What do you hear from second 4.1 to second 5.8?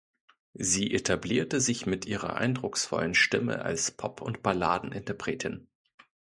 und Balladen-Interpretin“.